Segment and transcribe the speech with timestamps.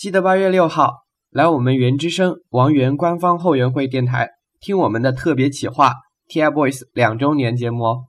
[0.00, 5.92] 记得八月六号来我们原之声王源官方后援会电台听我们的特别企划
[6.26, 8.04] tfboys 两周年节目哦。